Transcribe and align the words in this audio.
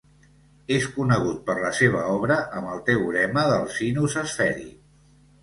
És 0.77 0.87
conegut 0.95 1.43
per 1.49 1.55
la 1.63 1.69
seva 1.81 2.01
obra 2.13 2.39
amb 2.61 2.73
el 2.77 2.81
teorema 2.89 3.45
del 3.53 3.69
sinus 3.77 4.19
esfèric. 4.25 4.75